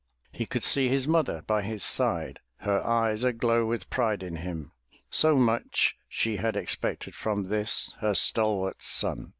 [0.31, 4.71] He could see his mother by his side, her eyes aglow with pride in him,—
[5.11, 9.29] so much she had expected from this, her stalwart son.